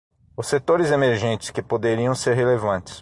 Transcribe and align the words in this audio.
Os 0.35 0.47
setores 0.47 0.89
emergentes 0.89 1.51
que 1.51 1.61
poderiam 1.61 2.15
ser 2.15 2.35
relevantes. 2.35 2.99